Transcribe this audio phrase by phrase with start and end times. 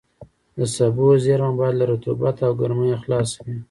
[0.57, 3.57] د سبو زېرمه باید له رطوبت او ګرمۍ خلاصه وي.